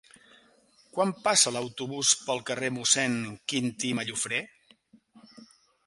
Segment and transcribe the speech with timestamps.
[0.95, 3.21] Quan passa l'autobús pel carrer Mossèn
[3.53, 4.45] Quintí Mallofrè?